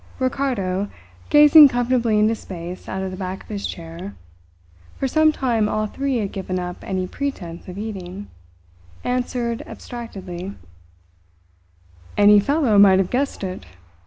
Ricardo, 0.17 0.89
gazing 1.29 1.67
comfortably 1.67 2.17
into 2.17 2.33
space 2.33 2.89
out 2.89 3.03
of 3.03 3.11
the 3.11 3.17
back 3.17 3.43
of 3.43 3.49
his 3.49 3.67
chair 3.67 4.15
for 4.97 5.07
some 5.07 5.31
time 5.31 5.69
all 5.69 5.85
three 5.85 6.17
had 6.17 6.31
given 6.31 6.57
up 6.57 6.77
any 6.81 7.05
pretence 7.05 7.67
of 7.67 7.77
eating 7.77 8.27
answered 9.03 9.61
abstractedly: 9.67 10.55
"Any 12.17 12.39
fellow 12.39 12.79
might 12.79 12.97
have 12.97 13.11
guessed 13.11 13.43
it!" 13.43 13.67